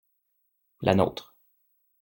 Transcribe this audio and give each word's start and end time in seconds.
La 0.81 0.95
nôtre. 0.95 1.35